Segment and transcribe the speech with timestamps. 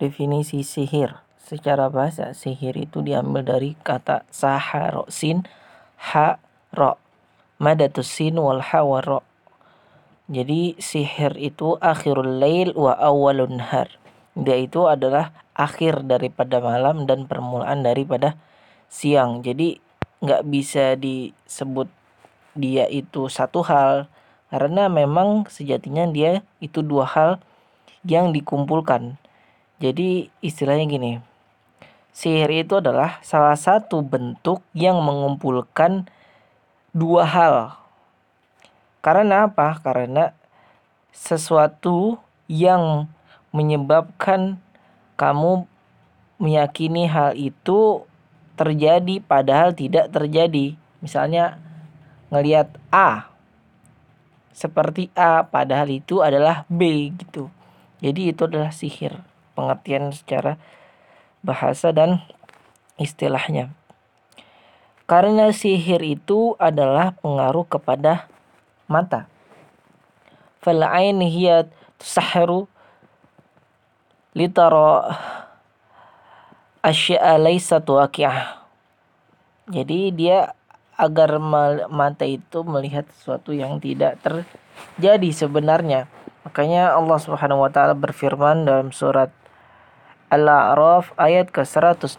[0.00, 1.20] Definisi sihir.
[1.38, 5.44] Secara bahasa sihir itu diambil dari kata saharo sin
[6.14, 6.40] ha
[6.72, 6.96] ro
[7.60, 9.20] madatus sin wal ha wa ro
[10.24, 13.92] jadi sihir itu akhirul lail wa awalun har.
[14.32, 18.32] Dia itu adalah akhir daripada malam dan permulaan daripada
[18.88, 19.44] siang.
[19.44, 19.76] Jadi
[20.24, 21.92] nggak bisa disebut
[22.56, 24.08] dia itu satu hal
[24.48, 27.30] karena memang sejatinya dia itu dua hal
[28.08, 29.20] yang dikumpulkan
[29.84, 31.12] jadi istilahnya gini
[32.14, 36.06] sihir itu adalah salah satu bentuk yang mengumpulkan
[36.94, 37.56] dua hal.
[39.02, 39.82] Karena apa?
[39.82, 40.30] Karena
[41.10, 43.10] sesuatu yang
[43.50, 44.62] menyebabkan
[45.18, 45.66] kamu
[46.38, 48.06] meyakini hal itu
[48.54, 50.78] terjadi padahal tidak terjadi.
[51.02, 51.58] Misalnya
[52.30, 53.28] ngelihat A
[54.54, 57.50] seperti A padahal itu adalah B gitu.
[57.98, 60.60] Jadi itu adalah sihir pengertian secara
[61.40, 62.20] bahasa dan
[63.00, 63.72] istilahnya.
[65.06, 68.26] Karena sihir itu adalah pengaruh kepada
[68.90, 69.30] mata.
[70.60, 71.68] Fal ain hiya
[72.00, 72.68] tusahhiru
[74.32, 75.14] litara
[76.80, 78.64] asya'a laysat waqi'ah
[79.64, 80.52] jadi dia
[81.00, 81.40] agar
[81.88, 86.06] mata itu melihat sesuatu yang tidak terjadi sebenarnya.
[86.44, 89.32] Makanya Allah subhanahu wa ta'ala berfirman dalam surat
[90.34, 92.18] Al-A'raf ayat ke 116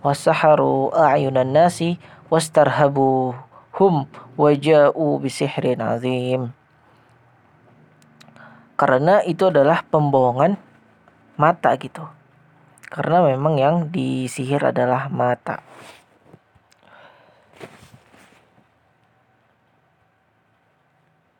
[0.00, 2.00] wasaharu a'yunan nasi
[2.32, 4.08] wastarhabuhum
[4.40, 6.56] waja'u bisihrin azim.
[8.80, 10.56] Karena itu adalah pembohongan
[11.36, 12.08] mata gitu.
[12.88, 15.60] Karena memang yang disihir adalah mata